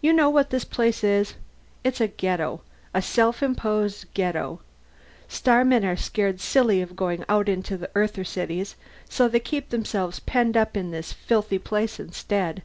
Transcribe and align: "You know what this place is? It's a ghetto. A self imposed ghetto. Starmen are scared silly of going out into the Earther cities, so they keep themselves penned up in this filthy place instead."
"You 0.00 0.12
know 0.12 0.28
what 0.30 0.50
this 0.50 0.64
place 0.64 1.04
is? 1.04 1.34
It's 1.84 2.00
a 2.00 2.08
ghetto. 2.08 2.62
A 2.92 3.00
self 3.00 3.40
imposed 3.40 4.12
ghetto. 4.12 4.58
Starmen 5.28 5.84
are 5.84 5.94
scared 5.94 6.40
silly 6.40 6.82
of 6.82 6.96
going 6.96 7.24
out 7.28 7.48
into 7.48 7.76
the 7.76 7.88
Earther 7.94 8.24
cities, 8.24 8.74
so 9.08 9.28
they 9.28 9.38
keep 9.38 9.68
themselves 9.68 10.18
penned 10.18 10.56
up 10.56 10.76
in 10.76 10.90
this 10.90 11.12
filthy 11.12 11.60
place 11.60 12.00
instead." 12.00 12.64